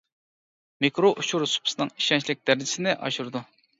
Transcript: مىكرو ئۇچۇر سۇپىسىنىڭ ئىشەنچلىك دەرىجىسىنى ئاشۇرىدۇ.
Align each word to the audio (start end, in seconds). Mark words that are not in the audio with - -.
مىكرو 0.85 1.11
ئۇچۇر 1.23 1.45
سۇپىسىنىڭ 1.53 1.93
ئىشەنچلىك 1.99 2.43
دەرىجىسىنى 2.51 2.97
ئاشۇرىدۇ. 3.09 3.45